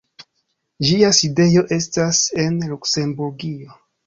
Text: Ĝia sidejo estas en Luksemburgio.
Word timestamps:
Ĝia 0.87 1.11
sidejo 1.17 1.63
estas 1.77 2.23
en 2.47 2.59
Luksemburgio. 2.73 3.79